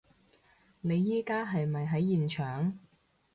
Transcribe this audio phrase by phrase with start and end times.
[0.81, 2.79] 你而家係咪喺現場？